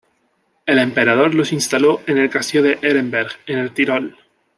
[0.65, 4.17] El emperador los instaló en el castillo de Ehrenberg, en el Tirol.